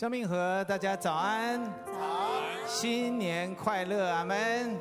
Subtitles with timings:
[0.00, 4.74] 生命和大家早安，早安，新年快乐，阿门。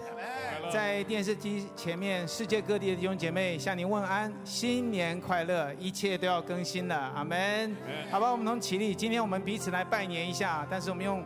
[0.71, 7.75] 在电视机前面，世界各地的弟兄姐妹向您问安，新年快乐，一切都要更新了，阿门。
[8.09, 11.21] 好吧，我们同起立，今天我们彼此来拜年一下，但是我们用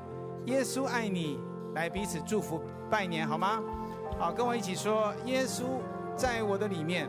[0.48, 1.40] 耶稣爱你
[1.76, 3.62] 来彼此祝福拜年，好吗？
[4.18, 5.66] 好，跟我一起说，耶稣
[6.16, 7.08] 在我的里面，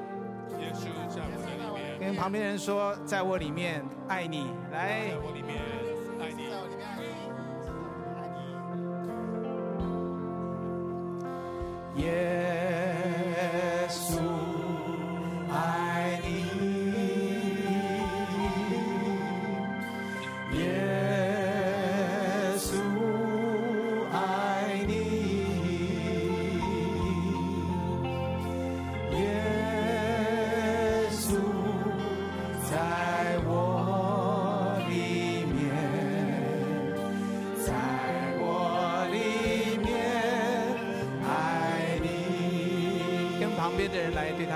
[0.60, 5.56] 耶稣在我的里面，跟旁边人说，在我里面爱你，来，在我里面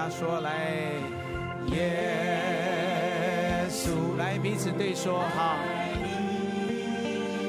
[0.00, 0.70] 他说：“来，
[1.72, 1.80] 耶
[3.68, 5.56] 稣，来彼此对说好，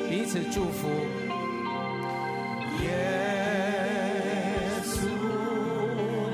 [0.09, 0.89] 彼此祝福。
[2.81, 2.89] 耶
[4.83, 4.97] 稣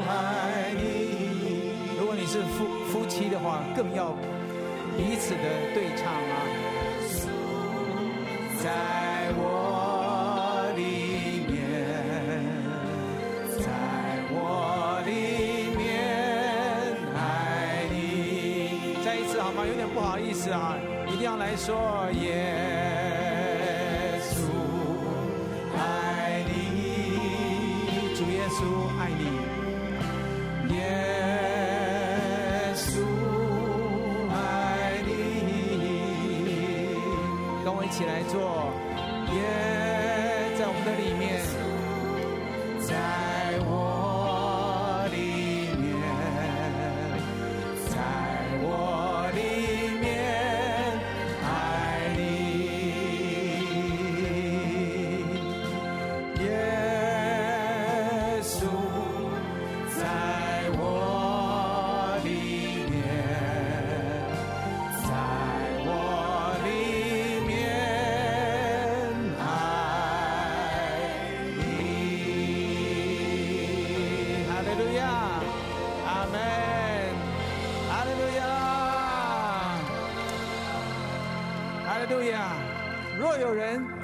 [0.07, 1.73] 爱你。
[1.99, 4.13] 如果你是夫夫妻的话，更要
[4.97, 5.43] 彼此的
[5.73, 6.35] 对唱啊。
[8.63, 8.71] 在
[19.67, 20.77] 有点不好意思啊，
[21.07, 22.53] 一定要来说耶
[24.21, 24.35] 稣
[25.75, 26.53] 爱你，
[28.15, 28.59] 主耶稣
[28.99, 29.23] 爱你，
[30.75, 30.77] 耶
[32.75, 33.01] 稣
[34.31, 35.09] 爱你。
[37.63, 38.71] 跟我一起来做，
[39.33, 39.37] 耶，
[40.57, 41.23] 在我们的里面，
[42.85, 42.93] 在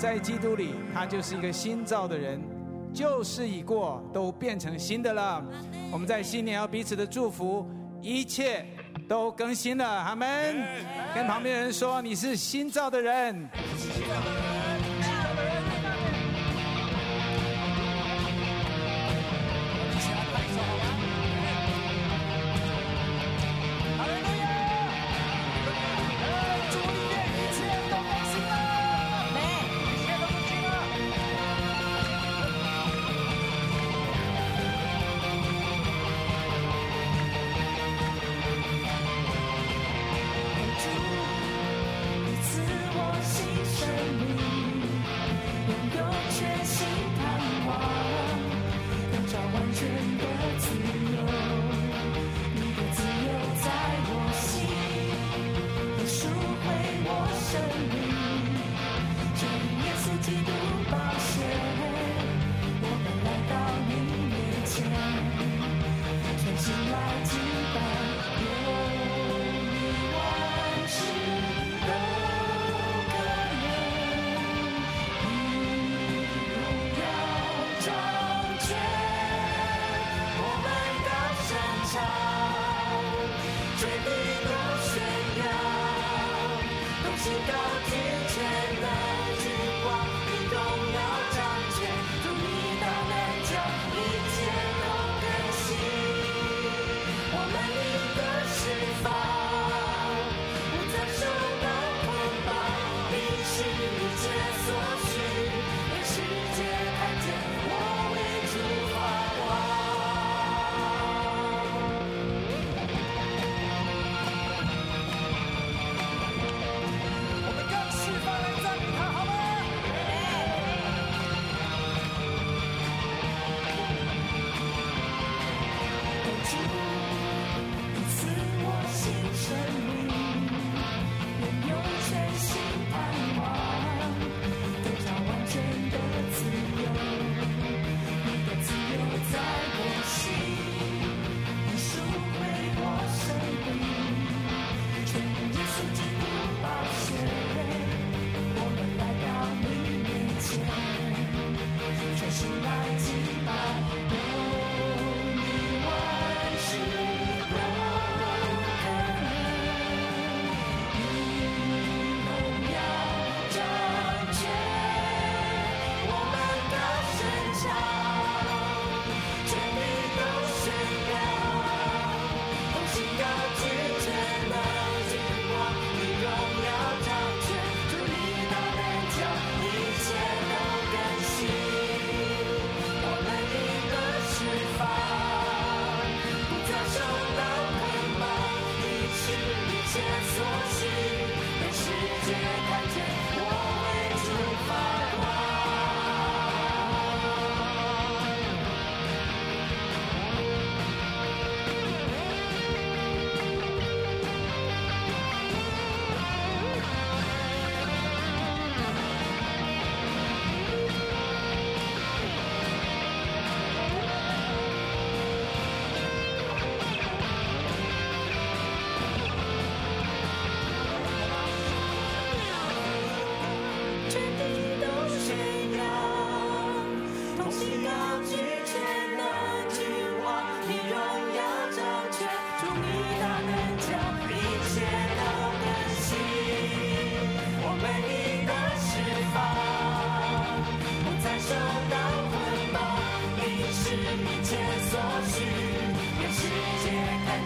[0.02, 2.42] 在基督里，他就是一个新造的人，
[2.92, 5.46] 旧事已过，都变成新的了。
[5.92, 7.70] 我们在新年要彼此的祝福，
[8.02, 8.66] 一切
[9.08, 10.58] 都更新了，阿门。
[11.14, 13.48] 跟旁边人说，你是新造的人。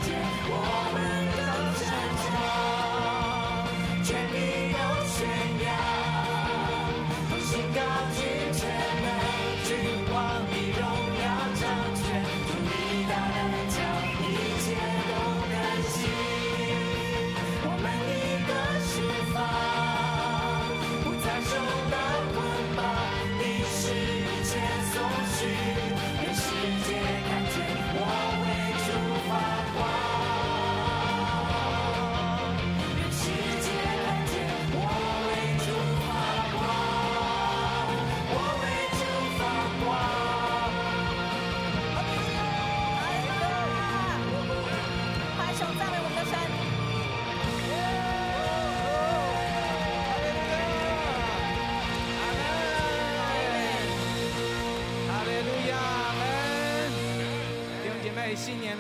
[0.08, 0.95] just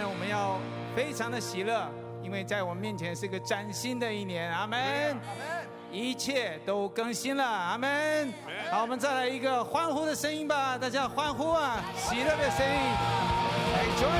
[0.05, 0.59] 呢，我们要
[0.95, 1.89] 非常的喜乐，
[2.21, 5.17] 因为在我们面前是个崭新的一年，阿门。
[5.91, 8.31] 一切都更新了，阿门。
[8.69, 12.73] 好，我们再来一个欢呼的声音吧，大家欢呼啊，喜乐的声音。
[13.95, 14.11] 路亚，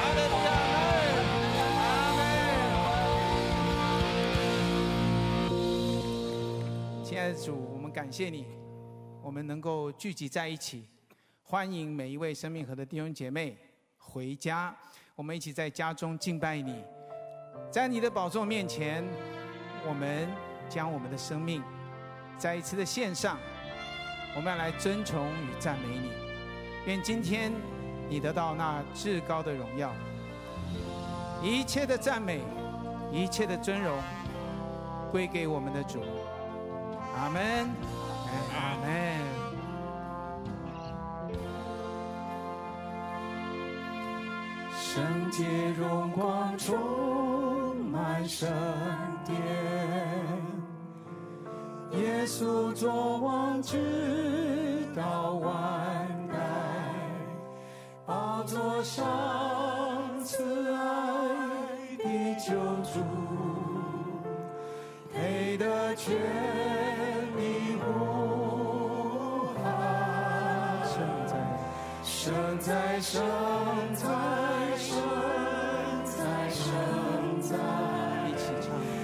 [0.00, 0.20] 阿门。
[7.04, 8.46] 亲爱的主，我们感谢你，
[9.22, 10.88] 我们能够聚集在一起，
[11.42, 13.56] 欢迎每一位生命河的弟兄姐妹
[14.02, 14.74] 回家。
[15.14, 16.82] 我们一起在家中敬拜你，
[17.70, 19.04] 在你的宝座面前，
[19.86, 20.28] 我们
[20.68, 21.62] 将我们的生命
[22.36, 23.38] 再一次的献上，
[24.34, 26.10] 我们要来尊崇与赞美你。
[26.86, 27.52] 愿今天
[28.08, 29.92] 你得到那至高的荣耀，
[31.42, 32.40] 一切的赞美，
[33.12, 33.96] 一切的尊荣，
[35.12, 36.02] 归给我们的主。
[37.14, 37.70] 阿门，
[38.54, 39.41] 阿门。
[44.94, 46.76] 圣洁荣光充
[47.90, 48.46] 满圣
[49.24, 49.38] 殿，
[51.92, 55.50] 耶稣作王直到万
[56.28, 56.36] 代，
[58.04, 59.02] 宝座上
[60.22, 60.44] 慈
[60.74, 62.04] 爱的
[62.38, 62.52] 救
[62.92, 63.00] 主，
[65.10, 66.14] 配得全
[72.24, 73.20] 生在生
[73.94, 74.06] 在
[74.78, 74.94] 生
[76.04, 76.14] 在
[76.50, 76.62] 生
[77.40, 77.58] 在，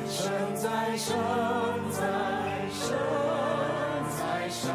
[0.06, 0.22] 生
[0.54, 1.18] 在生
[1.90, 1.98] 在
[2.70, 2.86] 生
[4.16, 4.70] 在生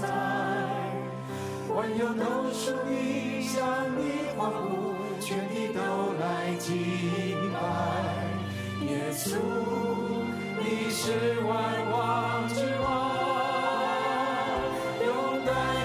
[0.00, 0.08] 在，
[1.74, 2.24] 万有都
[2.54, 3.60] 属你，向
[3.98, 4.00] 你
[4.38, 5.78] 欢呼，全地都
[6.18, 6.72] 来敬
[7.52, 7.60] 拜。
[8.86, 9.36] 耶稣，
[10.58, 11.52] 你是万
[11.92, 12.88] 王之王，
[15.04, 15.79] 永敢。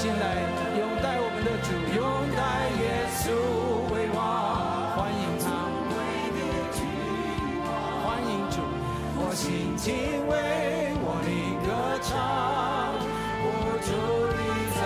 [0.00, 0.24] 心来
[0.78, 2.00] 拥戴我们的主，拥
[2.32, 2.40] 戴
[2.80, 3.22] 耶稣
[3.92, 4.18] 为王，
[4.96, 5.44] 欢迎他，
[8.02, 8.64] 欢迎主，
[9.18, 9.92] 我心敬
[10.26, 10.32] 畏，
[11.04, 11.68] 我灵歌
[12.00, 12.16] 唱，
[13.44, 13.46] 我
[13.84, 13.92] 主
[14.40, 14.40] 你
[14.72, 14.80] 赞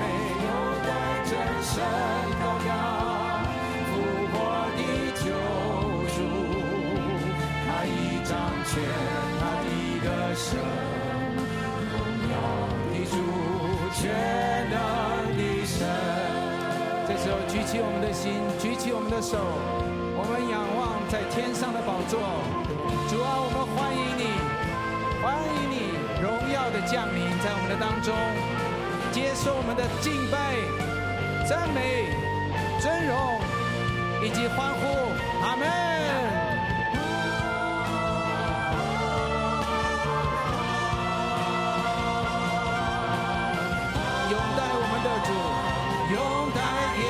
[0.00, 0.02] 美，
[0.42, 0.50] 拥
[0.82, 0.90] 戴
[1.30, 1.30] 真
[1.62, 1.78] 神
[2.42, 2.93] 高扬。
[17.64, 19.38] 起我们的心，举起我们的手，
[20.16, 22.20] 我们仰望在天上的宝座。
[23.08, 24.24] 主啊，我们欢迎你，
[25.24, 28.14] 欢迎你荣耀的降临在我们的当中，
[29.12, 30.54] 接受我们的敬拜、
[31.48, 32.12] 赞美、
[32.80, 33.40] 尊荣
[34.22, 34.84] 以及欢呼。
[35.42, 35.64] 阿门。
[44.30, 45.32] 拥戴我们的主，
[46.12, 46.16] 拥
[46.54, 46.60] 戴
[47.00, 47.04] 耶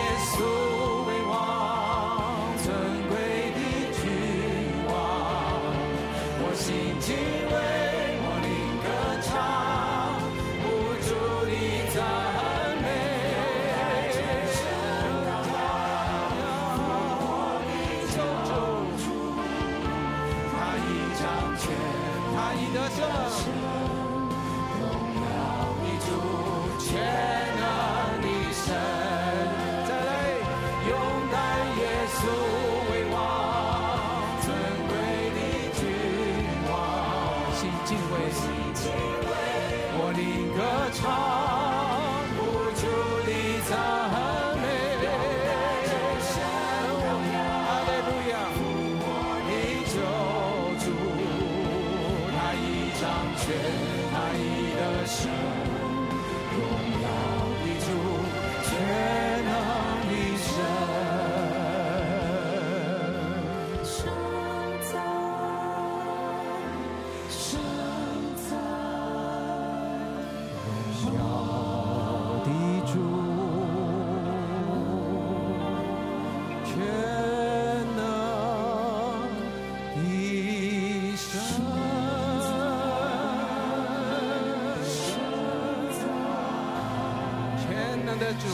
[88.24, 88.46] 的主，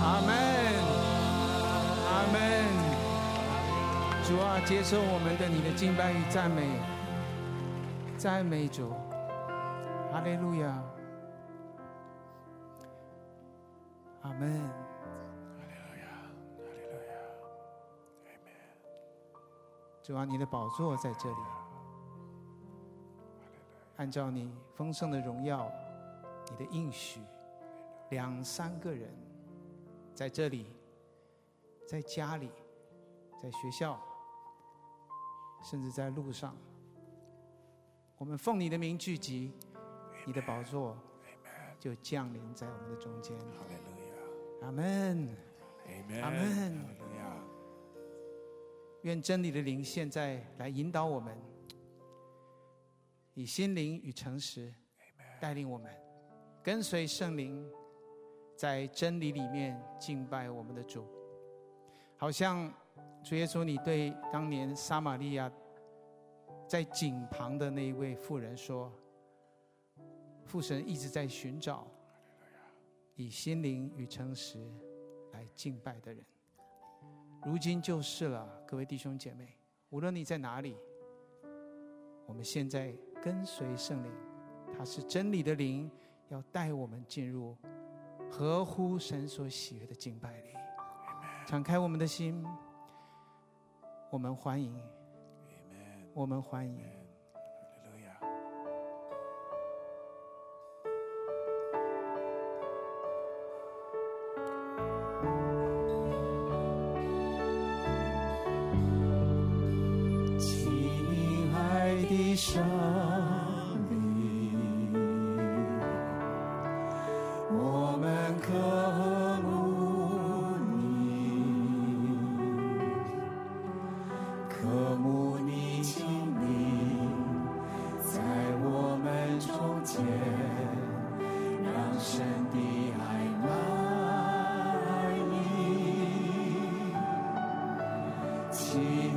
[0.00, 0.30] 阿门，
[2.06, 2.38] 阿门。
[4.22, 6.80] 主啊，接受我们的你的敬拜与赞美，
[8.16, 8.92] 赞美主，
[10.12, 10.80] 哈利路亚，
[14.22, 14.70] 阿门。
[20.00, 21.36] 主啊，你的宝座在这里，
[23.98, 25.70] 按照你丰盛的荣耀，
[26.50, 27.20] 你的应许，
[28.10, 29.10] 两三个人
[30.14, 30.66] 在这里，
[31.86, 32.48] 在家里，
[33.42, 34.00] 在学校，
[35.62, 36.56] 甚至在路上，
[38.16, 39.52] 我们奉你的名聚集，
[40.24, 40.96] 你的宝座
[41.80, 43.36] 就降临在我们的中间。
[44.62, 45.28] 阿门。
[46.22, 46.84] 阿门。
[49.02, 51.36] 愿真理的灵现在来引导我们，
[53.38, 54.74] 以心灵与诚实
[55.38, 55.88] 带领我们，
[56.60, 57.64] 跟随圣灵，
[58.56, 61.06] 在真理里面敬拜我们的主。
[62.16, 62.68] 好像
[63.22, 65.48] 主耶稣，你对当年撒玛利亚
[66.66, 68.92] 在井旁的那一位妇人说
[70.44, 71.86] ：“父神一直在寻找
[73.14, 74.68] 以心灵与诚实
[75.30, 76.24] 来敬拜的人。”
[77.46, 79.56] 如今就是了，各位弟兄姐妹，
[79.90, 80.74] 无论你在哪里，
[82.26, 82.92] 我们现在
[83.22, 84.12] 跟随圣灵，
[84.76, 85.90] 他是真理的灵，
[86.28, 87.56] 要带我们进入
[88.30, 90.50] 合乎神所喜悦的敬拜里。
[91.46, 92.44] 敞开我们的心，
[94.10, 94.78] 我们欢迎，
[96.14, 96.97] 我们欢迎。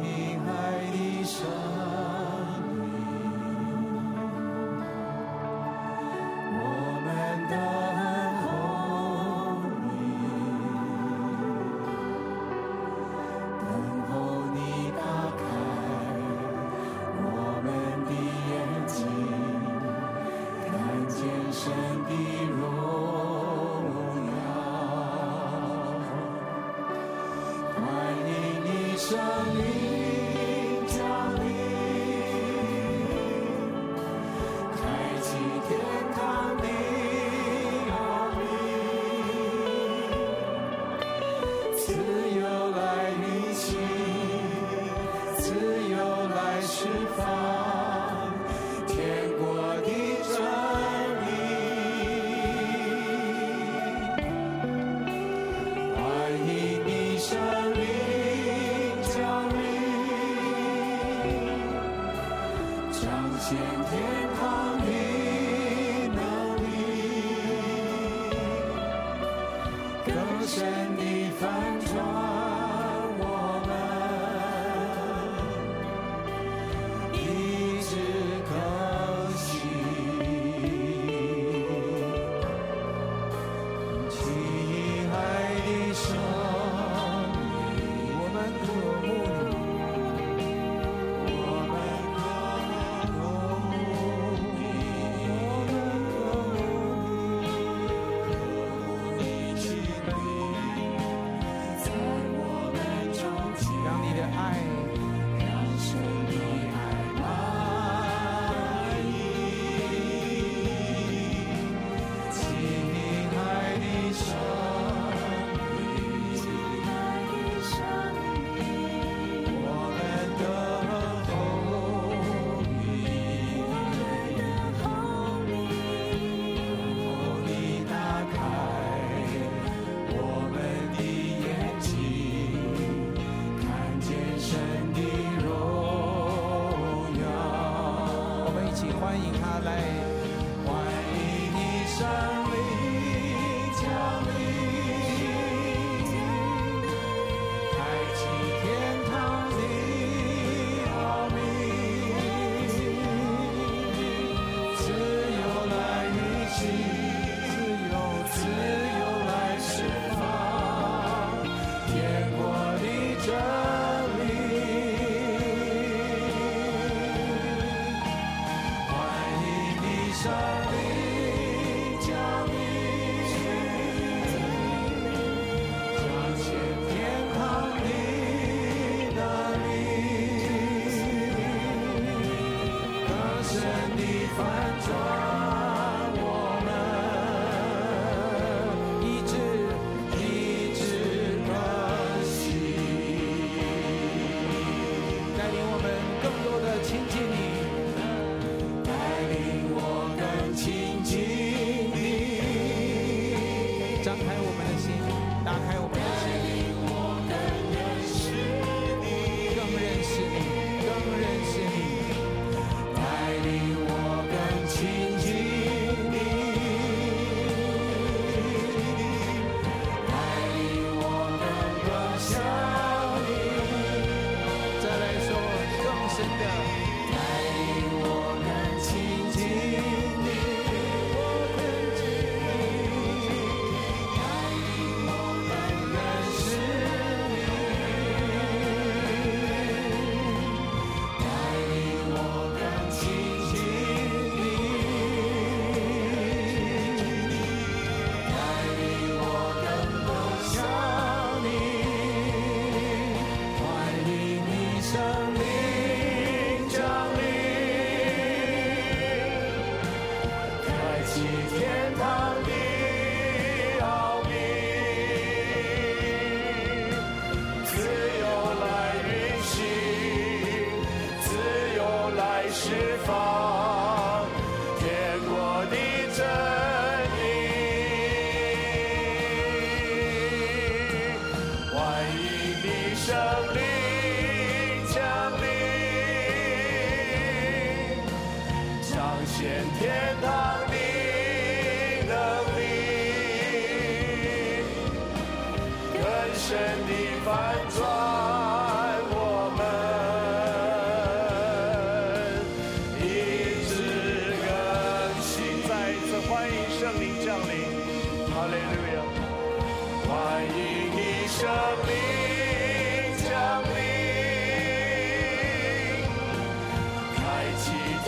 [0.04, 1.81] 亲爱的上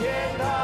[0.03, 0.62] 天堂。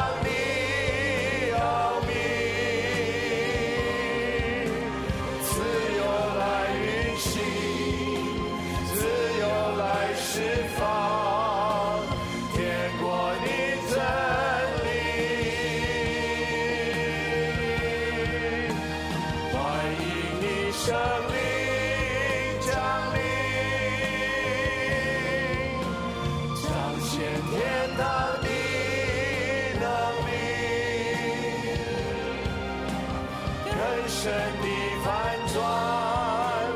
[34.49, 34.65] 更深地
[35.03, 35.07] 翻
[35.53, 35.57] 转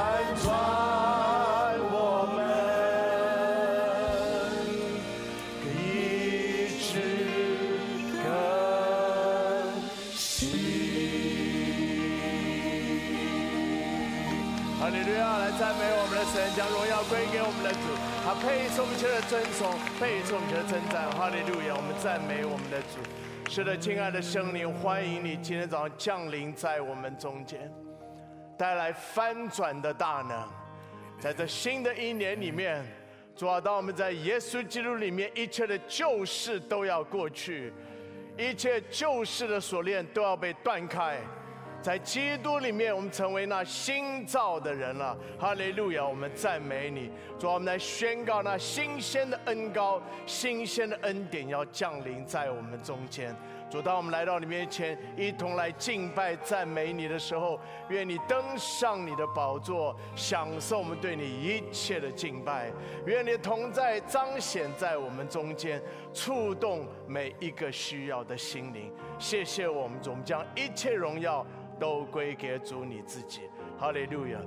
[16.56, 17.80] 将荣耀归给我们的主，
[18.24, 21.10] 他配受我们一切的尊崇，配受我们一切的称赞。
[21.18, 21.74] 哈利路亚！
[21.76, 23.02] 我们赞美我们的主。
[23.50, 27.72] 是的，亲爱的圣灵，欢迎你今天早上降临在我们中间，
[28.56, 30.48] 带来翻转的大能。
[31.20, 32.86] 在这新的一年里面，
[33.36, 37.74] 主啊，当我们在耶稣基督里面，一切的旧事都要过去，
[38.38, 41.18] 一切旧事的锁链都要被断开。
[41.84, 45.18] 在基督里面，我们成为那新造的人了。
[45.38, 46.06] 哈利路亚！
[46.06, 53.36] 我们赞美你，主，我们来宣告那新鲜的恩高、新鲜的恩典要降临在我们中间。
[53.70, 62.72] 主，当我们来到你面前，一同来敬拜、赞美你的时候，愿你登上你的宝座，享受我们对你一切的敬拜。
[63.06, 65.82] 愿你同在彰显在我们中间，
[66.14, 68.90] 触动每一个需要的心灵。
[69.20, 71.46] 谢谢我们主，我们将一切荣耀
[71.84, 73.42] 都归给主你自己。
[73.78, 74.40] 哈利路亚。